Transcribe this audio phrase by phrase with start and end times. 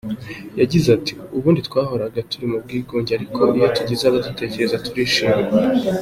[0.59, 5.37] Yagize ati “Ubundi twahoraga turi mu bwigunge ariko iyo tugize abadutekereza turishima.